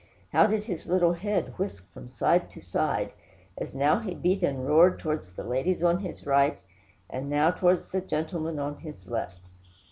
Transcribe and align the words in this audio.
How 0.31 0.47
did 0.47 0.63
his 0.63 0.87
little 0.87 1.13
head 1.13 1.53
whisk 1.59 1.87
from 1.93 2.09
side 2.09 2.49
to 2.53 2.59
side, 2.59 3.11
as 3.55 3.75
now 3.75 3.99
he 3.99 4.15
beat 4.15 4.41
and 4.41 4.65
roared 4.65 4.97
towards 4.97 5.29
the 5.29 5.43
ladies 5.43 5.83
on 5.83 5.99
his 5.99 6.25
right, 6.25 6.57
and 7.07 7.29
now 7.29 7.51
towards 7.51 7.89
the 7.89 8.01
gentlemen 8.01 8.57
on 8.57 8.79
his 8.79 9.07
left! 9.07 9.41